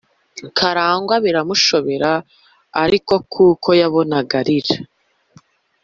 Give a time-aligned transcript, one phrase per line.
[0.57, 2.11] Karangwa biramushobera
[2.83, 4.75] ariko kuko yabonagaarira